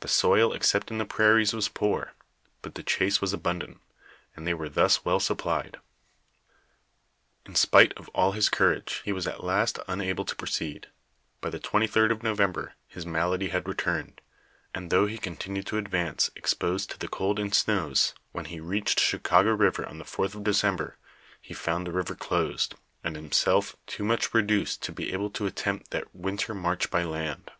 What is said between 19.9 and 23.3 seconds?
the 4th of December, ne found the liver closed, and